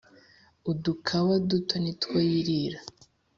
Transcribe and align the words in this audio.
udukawa 0.71 1.33
duto 1.49 1.75
nitwo 1.83 2.17
yirira 2.29 2.79